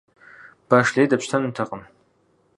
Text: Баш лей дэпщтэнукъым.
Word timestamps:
Баш 0.69 0.87
лей 0.95 1.07
дэпщтэнукъым. 1.09 1.81